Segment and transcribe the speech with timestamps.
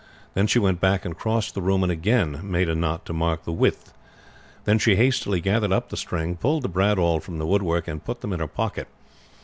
[0.33, 3.43] Then she went back and crossed the room, and again make a knot to mark
[3.43, 3.93] the width.
[4.65, 8.03] Then she hastily gathered up the string, pulled the brad awl from the woodwork, and
[8.03, 8.87] put them in her pocket.